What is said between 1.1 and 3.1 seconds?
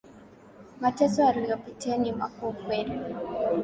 aliyopitia ni makuu ukweli